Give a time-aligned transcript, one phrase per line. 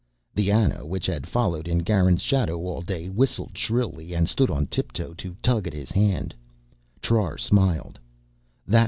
[0.33, 4.65] The Ana, which had followed in Garin's shadow all day, whistled shrilly and stood on
[4.65, 6.33] tiptoe to tug at his hand.
[7.03, 7.99] Trar smiled.